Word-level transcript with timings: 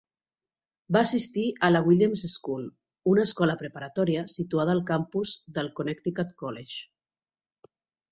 Va 0.95 1.01
assistir 1.07 1.41
a 1.65 1.67
la 1.73 1.81
Williams 1.89 2.23
School, 2.35 2.63
una 3.13 3.25
escola 3.29 3.55
preparatòria 3.59 4.23
situada 4.37 4.75
al 4.79 4.81
campus 4.93 5.35
del 5.59 5.71
Connecticut 5.81 6.33
College. 6.45 6.81